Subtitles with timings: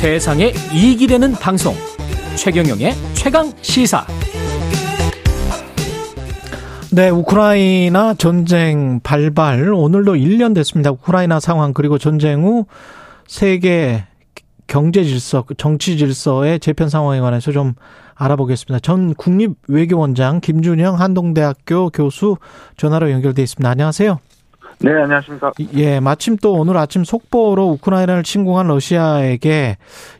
[0.00, 1.74] 세상에 이익이 되는 방송
[2.34, 4.06] 최경영의 최강 시사
[6.90, 10.90] 네, 우크라이나 전쟁 발발 오늘도 1년 됐습니다.
[10.90, 12.64] 우크라이나 상황 그리고 전쟁 후
[13.26, 14.06] 세계
[14.66, 17.74] 경제 질서, 정치 질서의 재편 상황에 관해서 좀
[18.14, 18.80] 알아보겠습니다.
[18.80, 22.38] 전 국립 외교원장 김준영 한동대학교 교수
[22.78, 23.68] 전화로 연결돼 있습니다.
[23.68, 24.18] 안녕하세요.
[24.82, 25.52] 네, 안녕하십니까.
[25.74, 29.76] 예, 마침 또 오늘 아침 속보로 우크라이나를 침공한 러시아에게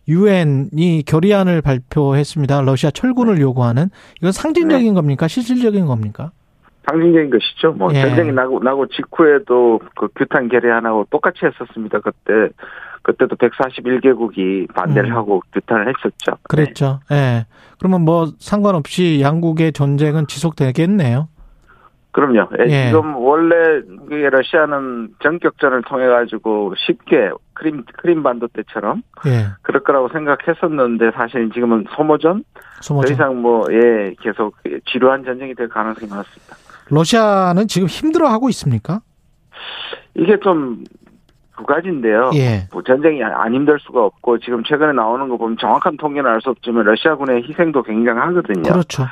[0.06, 2.60] 유엔이 결의안을 발표했습니다.
[2.62, 3.88] 러시아 철군을 요구하는
[4.18, 4.94] 이건 상징적인 네.
[4.94, 5.28] 겁니까?
[5.28, 6.32] 실질적인 겁니까?
[6.90, 7.72] 상징적인 것이죠.
[7.72, 8.02] 뭐 예.
[8.02, 12.00] 전쟁이 나고 나고 직후에도 그 규탄 결의안하고 똑같이 했었습니다.
[12.00, 12.52] 그때
[13.02, 15.16] 그때도 141개국이 반대를 음.
[15.16, 16.36] 하고 규탄을 했었죠.
[16.42, 17.00] 그랬죠.
[17.10, 17.14] 예.
[17.14, 17.46] 네.
[17.78, 21.28] 그러면 뭐 상관없이 양국의 전쟁은 지속되겠네요.
[22.12, 22.48] 그럼요.
[22.58, 22.64] 예.
[22.68, 22.86] 예.
[22.86, 23.54] 지금 원래
[24.08, 29.46] 러시아는 전격전을 통해 가지고 쉽게 크림 크림 반도 때처럼 예.
[29.62, 32.44] 그럴 거라고 생각했었는데 사실 지금은 소모전,
[32.80, 33.08] 소모전.
[33.08, 36.56] 더 이상 뭐예 계속 지루한 전쟁이 될 가능성이 많습니다.
[36.90, 39.00] 러시아는 지금 힘들어하고 있습니까?
[40.14, 40.84] 이게 좀
[41.60, 42.30] 두 가지인데요.
[42.34, 42.66] 예.
[42.72, 46.48] 뭐 전쟁이 안 힘들 수가 없고 지금 최근에 나오는 거 보면 정확한 통계는 알 수
[46.48, 48.62] 없지만 러시아군의 희생도 굉장하거든요.
[48.62, 49.04] 그렇죠.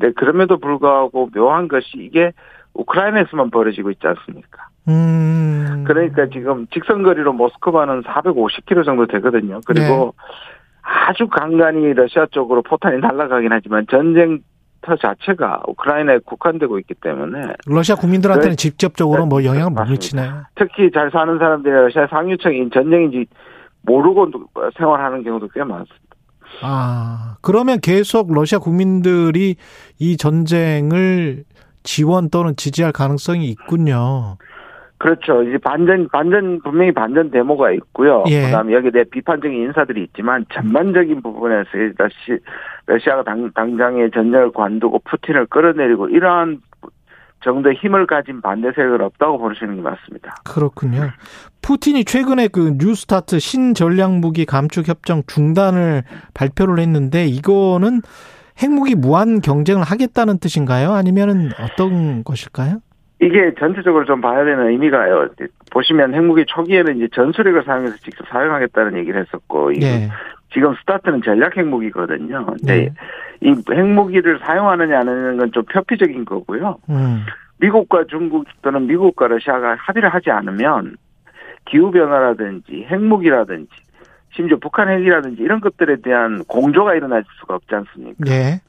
[0.00, 2.32] 네, 그럼에도 불구하고 묘한 것이 이게
[2.74, 4.68] 우크라이나에서만 벌어지고 있지 않습니까?
[4.88, 5.84] 음.
[5.86, 9.60] 그러니까 지금 직선거리로 모스크바는 450km 정도 되거든요.
[9.66, 10.22] 그리고 네.
[10.82, 14.40] 아주 간간히 러시아 쪽으로 포탄이 날아가긴 하지만 전쟁
[14.82, 18.56] 터 자체가 우크라이나에 국한되고 있기 때문에 러시아 국민들한테는 네.
[18.56, 20.44] 직접적으로 뭐 영향을 못 미치나요?
[20.54, 23.26] 특히 잘 사는 사람들이 러시아 상류층인 전쟁인지
[23.82, 24.30] 모르고
[24.78, 26.09] 생활하는 경우도 꽤 많습니다.
[26.62, 29.56] 아, 그러면 계속 러시아 국민들이
[29.98, 31.44] 이 전쟁을
[31.82, 34.36] 지원 또는 지지할 가능성이 있군요.
[34.98, 35.42] 그렇죠.
[35.42, 38.22] 이제 반전, 반전, 분명히 반전 데모가 있고요.
[38.28, 38.44] 예.
[38.44, 42.38] 그 다음에 여기에 대해 비판적인 인사들이 있지만 전반적인 부분에서 러시,
[42.84, 46.60] 러시아가 당, 당장의 전쟁을 관두고 푸틴을 끌어내리고 이러한
[47.42, 50.34] 정도의 힘을 가진 반대 세력은 없다고 보시는 게 맞습니다.
[50.44, 51.10] 그렇군요.
[51.62, 56.02] 푸틴이 최근에 그 뉴스타트 신전략 무기 감축 협정 중단을
[56.34, 58.02] 발표를 했는데 이거는
[58.62, 60.92] 핵무기 무한 경쟁을 하겠다는 뜻인가요?
[60.92, 62.80] 아니면은 어떤 것일까요?
[63.22, 65.28] 이게 전체적으로 좀 봐야 되는 의미가요.
[65.70, 70.08] 보시면 핵무기 초기에는 이제 전술핵을 사용해서 직접 사용하겠다는 얘기를 했었고, 네.
[70.52, 72.46] 지금 스타트는 전략 핵무기거든요.
[72.46, 72.92] 근데 네.
[73.40, 76.76] 이 핵무기를 사용하느냐 안 하는 건 좀 표피적인 거고요.
[76.90, 77.24] 음.
[77.58, 80.96] 미국과 중국 또는 미국과 러시아가 합의를 하지 않으면
[81.66, 83.70] 기후 변화라든지 핵무기라든지
[84.34, 88.24] 심지어 북한 핵이라든지 이런 것들에 대한 공조가 일어날 수가 없지 않습니까?
[88.24, 88.60] 네.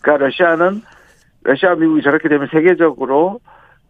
[0.00, 0.82] 그러니까 러시아는
[1.44, 3.40] 러시아 미국이 저렇게 되면 세계적으로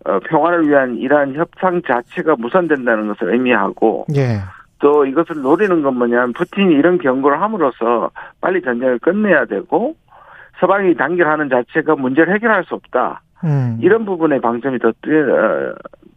[0.05, 4.39] 어, 평화를 위한 이러한 협상 자체가 무산된다는 것을 의미하고 네.
[4.81, 9.95] 또 이것을 노리는 건 뭐냐면 푸틴이 이런 경고를 함으로써 빨리 전쟁을 끝내야 되고
[10.61, 13.23] 서방이 단결하는 자체가 문제를 해결할 수 없다.
[13.45, 13.79] 음.
[13.81, 14.93] 이런 부분에 방점이 더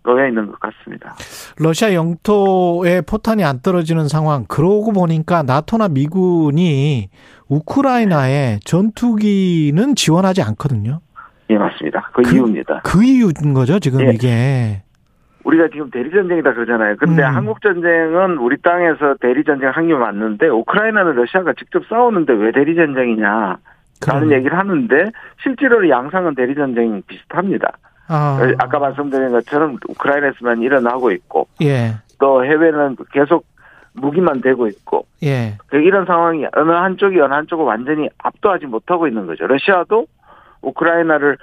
[0.04, 1.16] 놓여 있는 것 같습니다.
[1.60, 4.46] 러시아 영토에 포탄이 안 떨어지는 상황.
[4.48, 7.10] 그러고 보니까 나토나 미군이
[7.50, 11.02] 우크라이나에 전투기는 지원하지 않거든요.
[11.52, 12.10] 예, 맞습니다.
[12.14, 12.82] 그, 그 이유입니다.
[12.84, 14.12] 그 이유인 거죠, 지금 예.
[14.14, 14.84] 이게.
[15.44, 16.96] 우리가 지금 대리 전쟁이다 그러잖아요.
[16.98, 17.36] 근데 음.
[17.36, 23.58] 한국 전쟁은 우리 땅에서 대리 전쟁 한게 맞는데 우크라이나는 러시아가 직접 싸우는데 왜 대리 전쟁이냐.
[24.08, 25.12] 라는 얘기를 하는데
[25.44, 27.78] 실제로 양상은 대리 전쟁 비슷합니다.
[28.08, 28.40] 아.
[28.60, 31.94] 아까 말씀드린 것처럼 우크라이나에서만 일어나고 있고 예.
[32.20, 33.46] 또 해외는 계속
[33.94, 35.58] 무기만 되고 있고 예.
[35.68, 39.48] 그 이런 상황이 어느 한쪽이 어느 한쪽을 완전히 압도하지 못하고 있는 거죠.
[39.48, 40.08] 러시아도
[40.62, 41.38] 우크라이나를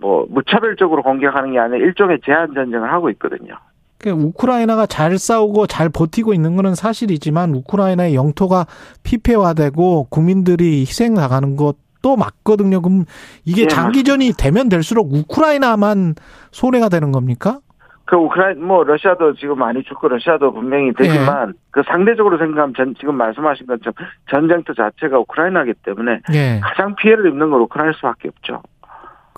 [0.00, 3.54] 뭐 무차별적으로 공격하는 게 아니라 일종의 제한 전쟁을 하고 있거든요.
[3.98, 8.66] 그 우크라이나가 잘 싸우고 잘 버티고 있는 것은 사실이지만 우크라이나의 영토가
[9.02, 12.80] 피폐화되고 국민들이 희생 나가는 것도 맞거든요.
[12.80, 13.04] 그럼
[13.44, 16.14] 이게 네, 장기전이 되면 될수록 우크라이나만
[16.52, 17.58] 손해가 되는 겁니까?
[18.04, 21.52] 그 우크라이나 뭐 러시아도 지금 많이 죽고 러시아도 분명히 되지만 예.
[21.72, 23.94] 그 상대적으로 생각하면 전 지금 말씀하신 것처럼
[24.30, 26.60] 전쟁터 자체가 우크라이나기 때문에 예.
[26.62, 28.62] 가장 피해를 입는 건 우크라이나 수밖에 없죠.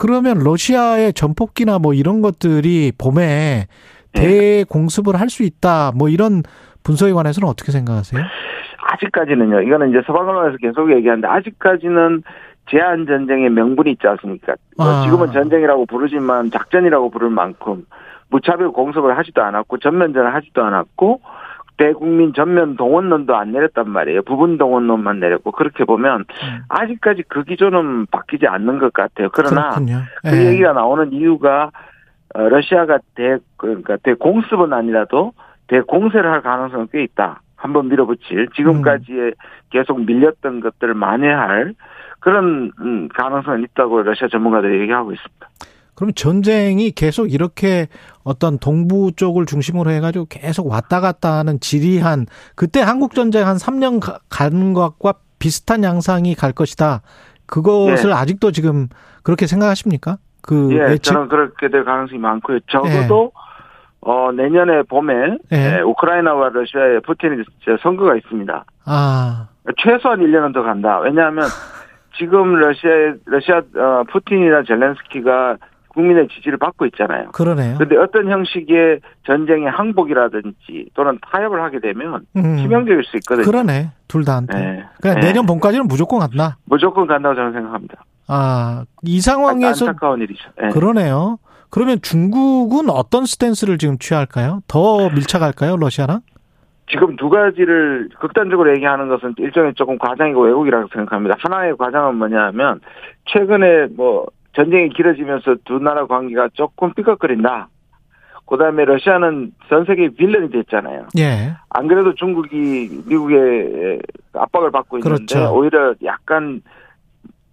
[0.00, 3.67] 그러면 러시아의 전폭기나 뭐 이런 것들이 봄에
[4.14, 4.64] 네.
[4.64, 5.93] 대공습을 할 수 있다.
[5.94, 6.43] 뭐 이런
[6.82, 8.23] 분석에 관해서는 어떻게 생각하세요?
[8.93, 9.61] 아직까지는요.
[9.61, 12.23] 이거는 이제 서방 언론에서 계속 얘기하는데 아직까지는
[12.70, 14.55] 제한 전쟁의 명분이 있지 않습니까?
[14.79, 15.02] 뭐 아.
[15.02, 17.85] 지금은 전쟁이라고 부르지만 작전이라고 부를 만큼
[18.31, 21.20] 무차별 공습을 하지도 않았고 전면전을 하지도 않았고
[21.80, 24.20] 대국민 전면 동원론도 안 내렸단 말이에요.
[24.24, 26.58] 부분 동원론만 내렸고 그렇게 보면 음.
[26.68, 29.30] 아직까지 그 기조는 바뀌지 않는 것 같아요.
[29.32, 30.02] 그러나 그렇군요.
[30.22, 30.50] 그 예.
[30.50, 31.70] 얘기가 나오는 이유가
[32.34, 35.32] 어, 러시아가 대 그러니까 대공습은 아니라도
[35.68, 37.40] 대공세를 할 가능성은 꽤 있다.
[37.56, 39.32] 한번 밀어붙일 지금까지의 음.
[39.70, 41.72] 계속 밀렸던 것들을 만회할
[42.20, 45.48] 그런 음, 가능성은 있다고 러시아 전문가들이 얘기하고 있습니다.
[46.00, 47.87] 그럼 전쟁이 계속 이렇게
[48.25, 52.25] 어떤 동부 쪽을 중심으로 해가지고 계속 왔다 갔다 하는 지리한
[52.56, 54.00] 그때 한국 전쟁 한 3년
[54.31, 57.02] 가는 것과 비슷한 양상이 갈 것이다.
[57.44, 58.14] 그것을 예.
[58.14, 58.88] 아직도 지금
[59.23, 60.17] 그렇게 생각하십니까?
[60.41, 61.12] 그 예, 예측?
[61.12, 62.61] 저는 그렇게 될 가능성이 많고요.
[62.70, 63.41] 적어도 예.
[64.00, 65.76] 어, 내년에 봄에 예.
[65.76, 67.44] 예, 우크라이나와 러시아의 푸틴이
[67.82, 68.64] 선거가 있습니다.
[68.87, 69.49] 아.
[69.76, 70.99] 최소한 1년은 더 간다.
[71.00, 71.44] 왜냐하면
[72.17, 75.58] 지금 러시아의 러시아 어, 푸틴이나 젤렌스키가
[75.90, 77.31] 국민의 지지를 받고 있잖아요.
[77.32, 77.75] 그러네요.
[77.76, 82.56] 그런데 어떤 형식의 전쟁의 항복이라든지 또는 타협을 하게 되면 음.
[82.58, 83.44] 치명적일 수 있거든요.
[83.44, 83.90] 그러네.
[84.08, 84.58] 둘 다한테.
[84.58, 84.84] 네.
[85.00, 85.26] 그러니까 네.
[85.28, 86.56] 내년 봄까지는 무조건 간다.
[86.64, 88.04] 무조건 간다고 저는 생각합니다.
[88.28, 90.50] 아, 이 상황에서 안타까운 일이죠.
[90.60, 90.69] 네.
[90.69, 91.38] 그러네요.
[91.70, 94.60] 그러면 중국은 어떤 스탠스를 지금 취할까요?
[94.66, 96.20] 더 밀착할까요, 러시아랑?
[96.90, 101.37] 지금 두 가지를 극단적으로 얘기하는 것은 일종의 조금 과장이고 왜곡이라고 생각합니다.
[101.38, 102.81] 하나의 과장은 뭐냐면
[103.26, 107.69] 최근에 뭐 전쟁이 길어지면서 두 나라 관계가 조금 삐걱거린다.
[108.47, 111.06] 그 다음에 러시아는 전 세계 빌런이 됐잖아요.
[111.19, 111.55] 예.
[111.69, 114.00] 안 그래도 중국이 미국의
[114.32, 115.55] 압박을 받고 있는데 그렇죠.
[115.55, 116.61] 오히려 약간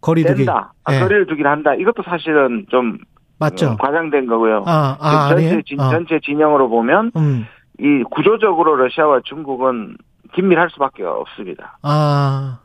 [0.01, 0.99] 거리 두기 다 아, 예.
[0.99, 1.75] 거리를 두긴 한다.
[1.75, 2.97] 이것도 사실은 좀
[3.37, 3.71] 맞죠.
[3.71, 4.63] 음, 과장된 거고요.
[4.65, 5.91] 아, 아 전체 진, 아.
[5.91, 7.45] 전체 진영으로 보면 음.
[7.79, 9.97] 이 구조적으로 러시아와 중국은
[10.33, 11.77] 긴밀할 수밖에 없습니다.
[11.83, 12.59] 아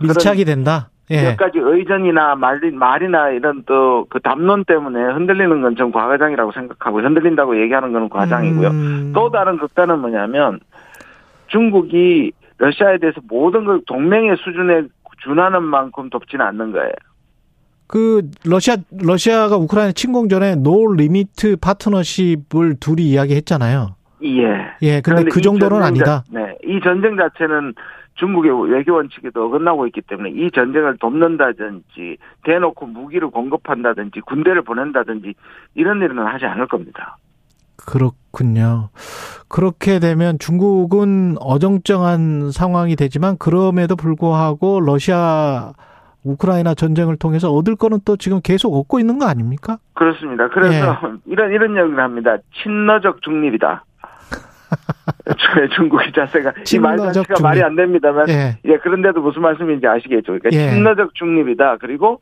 [0.00, 0.90] 밀착이 된다.
[1.10, 1.22] 예.
[1.22, 7.00] 몇 가지 의전이나 말이, 말이나 이런 또 그 담론 때문에 흔들리는 건 좀 과장이라고 생각하고
[7.00, 8.68] 흔들린다고 얘기하는 건 과장이고요.
[8.68, 9.12] 음.
[9.14, 10.58] 또 다른 극단은 뭐냐면
[11.48, 14.82] 중국이 러시아에 대해서 모든 걸 동맹의 수준에
[15.22, 16.92] 준하는 만큼 돕지는 않는 거예요.
[17.88, 23.95] 그 러시아 러시아가 우크라이나 침공 전에 no limit partnership을 둘이 이야기했잖아요.
[24.22, 24.72] 예.
[24.82, 25.00] 예.
[25.00, 26.24] 근데 그 정도는 아니다.
[26.30, 26.56] 네.
[26.64, 27.74] 이 전쟁 자체는
[28.14, 35.34] 중국의 외교 원칙에도 어긋나고 있기 때문에 이 전쟁을 돕는다든지 대놓고 무기를 공급한다든지 군대를 보낸다든지
[35.74, 37.18] 이런 일은 하지 않을 겁니다.
[37.76, 38.88] 그렇군요.
[39.48, 45.72] 그렇게 되면 중국은 어정쩡한 상황이 되지만 그럼에도 불구하고 러시아
[46.24, 49.78] 우크라이나 전쟁을 통해서 얻을 거는 또 지금 계속 얻고 있는 거 아닙니까?
[49.94, 50.48] 그렇습니다.
[50.48, 51.16] 그래서 예.
[51.30, 52.36] 이런 이런 얘기를 합니다.
[52.62, 53.84] 친러적 중립이다.
[55.76, 58.58] 중국의 자세가 이 말 자체가 말이 안 됩니다만 예.
[58.64, 58.76] 예.
[58.78, 60.38] 그런데도 무슨 말씀인지 아시겠죠.
[60.38, 60.70] 그러니까 예.
[60.70, 61.76] 친러적 중립이다.
[61.78, 62.20] 그리고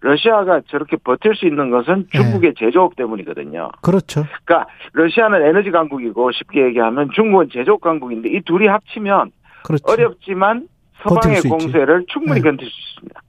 [0.00, 2.18] 러시아가 저렇게 버틸 수 있는 것은 예.
[2.18, 2.54] 중국의 예.
[2.66, 3.70] 제조업 때문이거든요.
[3.82, 4.24] 그렇죠.
[4.44, 9.30] 그러니까 러시아는 에너지 강국이고 쉽게 얘기하면 중국은 제조업 강국인데 이 둘이 합치면
[9.64, 9.84] 그렇죠.
[9.92, 10.68] 어렵지만
[11.02, 12.42] 서방의 공세를 충분히 예.
[12.42, 13.20] 견딜 수 있습니다.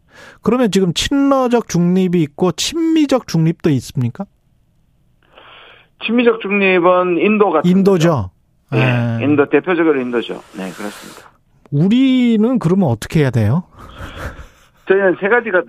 [0.44, 4.26] 그러면 지금 친러적 중립이 있고 친미적 중립도 있습니까?
[6.06, 8.32] 친미적 중립은 인도 같은 인도죠.
[8.72, 9.24] 네, 네.
[9.26, 10.36] 인도 대표적으로 인도죠.
[10.58, 11.32] 네, 그렇습니다.
[11.72, 13.64] 우리는 그러면 어떻게 해야 돼요?
[14.88, 15.64] 저희는 세 가지가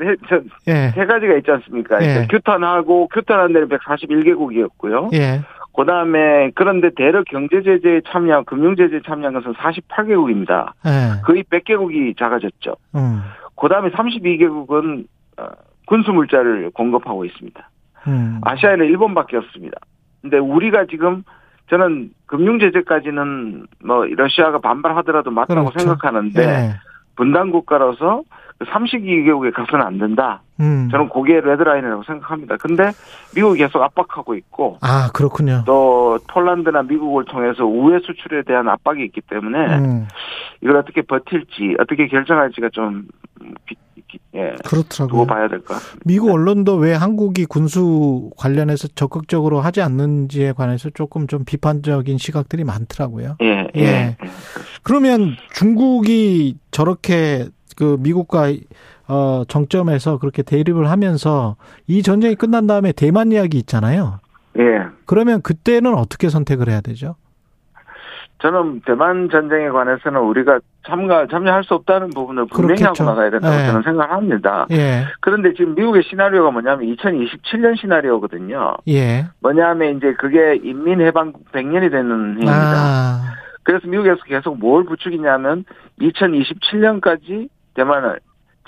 [0.69, 0.90] 예.
[0.94, 2.02] 세 가지가 있지 않습니까?
[2.02, 2.26] 예.
[2.28, 5.12] 규탄하고 규탄한 데는 141개국이었고요.
[5.14, 5.43] 예.
[5.76, 10.72] 그다음에 그런데 대러 경제 제재에 참여, 금융 제재에 참여한 것은 48개국입니다.
[10.87, 11.22] 예.
[11.22, 12.76] 거의 100개국이 작아졌죠.
[12.94, 13.22] 음.
[13.56, 15.06] 그다음에 32개국은
[15.38, 15.46] 어,
[15.87, 17.70] 군수 물자를 공급하고 있습니다.
[18.08, 18.40] 음.
[18.43, 19.78] 아시아에는 일본밖에 없습니다.
[20.20, 21.22] 근데 우리가 지금
[21.70, 25.78] 저는 금융 제재까지는 뭐 러시아가 반발하더라도 맞다고 그렇죠.
[25.78, 26.75] 생각하는데 네.
[27.16, 28.23] 분단 국가로서
[28.61, 30.42] 32개국에 그 가서는 안 된다.
[30.61, 30.88] 음.
[30.90, 32.57] 저는 그게 레드라인이라고 생각합니다.
[32.57, 32.90] 근데
[33.35, 34.78] 미국이 계속 압박하고 있고.
[34.81, 35.64] 아, 그렇군요.
[35.66, 40.09] 또 폴란드나 미국을 통해서 우회 수출에 대한 압박이 있기 때문에 음.
[40.61, 43.07] 이걸 어떻게 버틸지, 어떻게 결정할지가 좀
[44.34, 44.54] 예.
[44.64, 45.26] 그렇더라고요.
[45.26, 46.00] 봐야 될 것 같습니다.
[46.06, 53.36] 미국 언론도 왜 한국이 군수 관련해서 적극적으로 하지 않는지에 관해서 조금 좀 비판적인 시각들이 많더라고요.
[53.42, 53.68] 예.
[53.76, 53.82] 예.
[53.82, 54.16] 예.
[54.82, 57.46] 그러면 중국이 저렇게
[57.76, 58.52] 그 미국과
[59.08, 64.20] 어 정점에서 그렇게 대립을 하면서 이 전쟁이 끝난 다음에 대만 이야기 있잖아요.
[64.58, 64.62] 예.
[65.06, 67.16] 그러면 그때는 어떻게 선택을 해야 되죠?
[68.42, 73.04] 저는 대만 전쟁에 관해서는 우리가 참가 참여할 수 없다는 부분을 분명히 그렇겠죠.
[73.04, 73.66] 하고 나가야 된다고 예.
[73.66, 74.66] 저는 생각합니다.
[74.72, 75.04] 예.
[75.20, 78.75] 그런데 지금 미국의 시나리오가 뭐냐면 2027년 시나리오거든요.
[78.88, 79.26] 예.
[79.40, 82.52] 뭐냐면 이제 그게 인민 해방국 100년이 되는 해입니다.
[82.52, 83.20] 아.
[83.62, 85.64] 그래서 미국에서 계속 뭘 부추기냐면
[86.00, 88.18] 2027년까지 대만을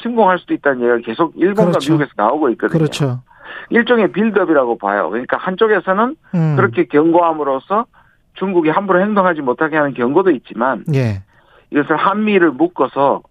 [0.02, 1.93] 침공할 수도 있다는 얘기가 계속 일본과 그렇죠.
[1.95, 2.78] 미국에서 나오고 있거든요.
[2.78, 3.23] 그렇죠.
[3.71, 5.11] 일종의 빌드업이라고 봐요.
[5.11, 6.57] 그러니까 한쪽에서는 음.
[6.57, 7.87] 그렇게 경고함으로써
[8.35, 11.23] 중국이 함부로 행동하지 못하게 하는 경고도 있지만 예.
[11.71, 13.23] 이것을 한미를 묶어서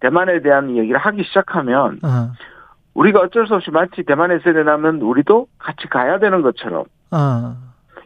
[0.00, 2.32] 대만에 대한 얘기를 하기 시작하면 어.
[2.94, 7.56] 우리가 어쩔 수 없이 마치 대만에 되면 우리도 같이 가야 되는 것처럼 어.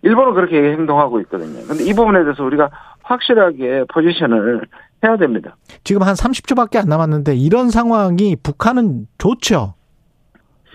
[0.02, 1.66] 일본은 그렇게 행동하고 있거든요.
[1.66, 2.70] 근데 이 부분에 대해서 우리가
[3.02, 4.66] 확실하게 포지션을
[5.04, 5.56] 해야 됩니다.
[5.84, 9.74] 지금 한 30초밖에 안 남았는데 이런 상황이 북한은 좋죠.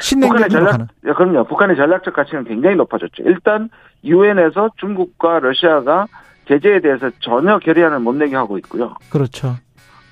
[0.01, 0.87] 북한의 전략, 가는.
[1.01, 1.43] 그럼요.
[1.45, 3.23] 북한의 전략적 가치는 굉장히 높아졌죠.
[3.23, 3.69] 일단
[4.03, 6.07] 유엔에서 중국과 러시아가
[6.47, 8.95] 제재에 대해서 전혀 결의안을 못 내게 하고 있고요.
[9.09, 9.55] 그렇죠.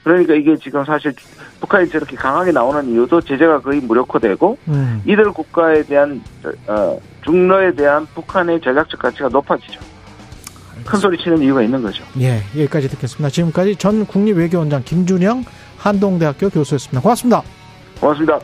[0.03, 1.13] 그러니까 이게 지금 사실
[1.59, 5.01] 북한이 저렇게 강하게 나오는 이유도 제재가 거의 무력화되고 음.
[5.05, 6.21] 이들 국가에 대한
[6.67, 9.79] 어, 중러에 대한 북한의 전략적 가치가 높아지죠.
[10.85, 12.03] 큰 소리 치는 이유가 있는 거죠.
[12.19, 13.29] 예, 여기까지 듣겠습니다.
[13.29, 15.43] 지금까지 전 국립외교원장 김준영
[15.77, 17.01] 한동대학교 교수였습니다.
[17.01, 17.41] 고맙습니다.
[17.99, 18.39] 고맙습니다.